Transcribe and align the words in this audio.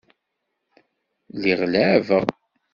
Lliɣ 1.33 1.59
leɛɛbeɣ. 1.71 2.23